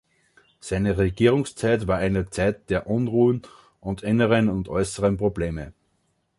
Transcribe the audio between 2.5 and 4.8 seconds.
der Unruhen und inneren und